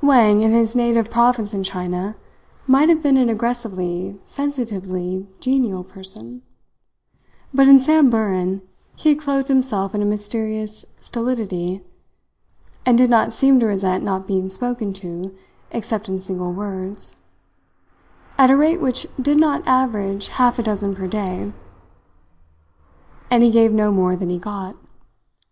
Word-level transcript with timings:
Wang 0.00 0.40
in 0.42 0.52
his 0.52 0.76
native 0.76 1.10
province 1.10 1.52
in 1.52 1.64
China 1.64 2.14
might 2.68 2.88
have 2.88 3.02
been 3.02 3.16
an 3.16 3.28
aggressively, 3.28 4.20
sensitively 4.24 5.26
genial 5.40 5.82
person; 5.82 6.42
but 7.52 7.66
in 7.66 7.80
Samburan 7.80 8.62
he 8.94 9.08
had 9.08 9.18
clothed 9.18 9.48
himself 9.48 9.92
in 9.92 10.00
a 10.00 10.04
mysterious 10.04 10.86
stolidity 10.98 11.82
and 12.86 12.96
did 12.96 13.10
not 13.10 13.32
seem 13.32 13.58
to 13.58 13.66
resent 13.66 14.04
not 14.04 14.28
being 14.28 14.48
spoken 14.48 14.92
to 14.92 15.34
except 15.72 16.08
in 16.08 16.20
single 16.20 16.52
words, 16.52 17.16
at 18.38 18.48
a 18.48 18.56
rate 18.56 18.80
which 18.80 19.08
did 19.20 19.38
not 19.40 19.66
average 19.66 20.28
half 20.28 20.56
a 20.60 20.62
dozen 20.62 20.94
per 20.94 21.08
day. 21.08 21.52
And 23.28 23.42
he 23.42 23.50
gave 23.50 23.72
no 23.72 23.90
more 23.90 24.14
than 24.14 24.30
he 24.30 24.38
got. 24.38 24.76